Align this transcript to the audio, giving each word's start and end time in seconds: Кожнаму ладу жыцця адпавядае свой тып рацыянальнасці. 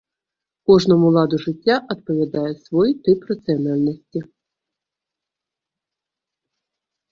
Кожнаму 0.69 1.09
ладу 1.17 1.35
жыцця 1.43 1.75
адпавядае 1.95 2.47
свой 2.63 2.89
тып 3.05 3.19
рацыянальнасці. 3.33 4.25